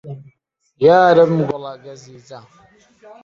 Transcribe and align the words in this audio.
یارم 0.85 1.33
گوڵە 1.47 1.73
گەزیزە 1.83 2.39